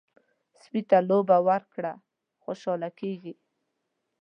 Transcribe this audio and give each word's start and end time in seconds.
سپي 0.61 0.81
ته 0.89 0.97
لوبه 1.09 1.37
ورکړه، 1.47 1.93
خوشحاله 2.43 2.89
کېږي. 2.99 3.33